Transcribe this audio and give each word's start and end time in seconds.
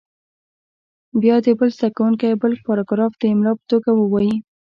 بیا 1.21 1.35
دې 1.45 1.51
بل 1.59 1.69
زده 1.77 1.89
کوونکی 1.97 2.39
بل 2.41 2.53
پاراګراف 2.65 3.11
د 3.17 3.23
املا 3.31 3.51
په 3.59 3.63
توګه 3.71 3.89
ووایي. 3.95 4.35